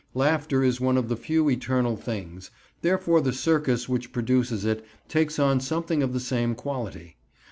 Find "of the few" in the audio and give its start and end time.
0.97-1.47